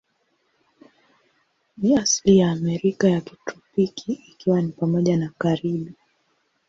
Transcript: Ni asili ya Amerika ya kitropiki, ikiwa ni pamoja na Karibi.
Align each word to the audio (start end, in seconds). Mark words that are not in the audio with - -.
Ni 1.77 1.95
asili 1.97 2.37
ya 2.37 2.51
Amerika 2.51 3.09
ya 3.09 3.21
kitropiki, 3.21 4.13
ikiwa 4.13 4.61
ni 4.61 4.71
pamoja 4.71 5.17
na 5.17 5.29
Karibi. 5.37 5.95